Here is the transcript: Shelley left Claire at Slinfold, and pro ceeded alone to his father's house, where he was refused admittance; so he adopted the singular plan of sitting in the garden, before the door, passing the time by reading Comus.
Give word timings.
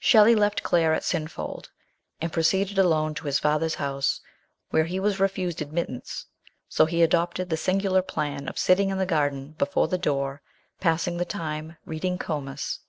Shelley 0.00 0.34
left 0.34 0.64
Claire 0.64 0.94
at 0.94 1.04
Slinfold, 1.04 1.68
and 2.20 2.32
pro 2.32 2.42
ceeded 2.42 2.76
alone 2.76 3.14
to 3.14 3.26
his 3.26 3.38
father's 3.38 3.76
house, 3.76 4.20
where 4.70 4.82
he 4.86 4.98
was 4.98 5.20
refused 5.20 5.62
admittance; 5.62 6.26
so 6.68 6.86
he 6.86 7.04
adopted 7.04 7.50
the 7.50 7.56
singular 7.56 8.02
plan 8.02 8.48
of 8.48 8.58
sitting 8.58 8.88
in 8.90 8.98
the 8.98 9.06
garden, 9.06 9.52
before 9.58 9.86
the 9.86 9.96
door, 9.96 10.42
passing 10.80 11.18
the 11.18 11.24
time 11.24 11.68
by 11.68 11.76
reading 11.84 12.18
Comus. 12.18 12.80